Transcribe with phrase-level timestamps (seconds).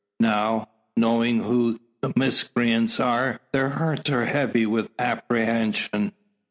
[0.19, 6.13] Now, knowing who the miscreants are, their hearts are heavy with apprehension.